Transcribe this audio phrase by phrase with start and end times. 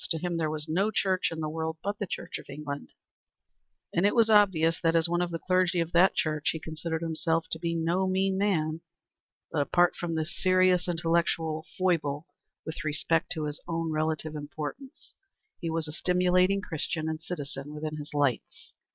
[0.09, 2.91] To him there was no Church in the world but the Church of England,
[3.93, 7.03] and it was obvious that as one of the clergy of that Church he considered
[7.03, 8.81] himself to be no mean man;
[9.51, 12.25] but apart from this serious intellectual foible
[12.65, 15.13] with respect to his own relative importance,
[15.59, 18.73] he was a stimulating Christian and citizen within his lights.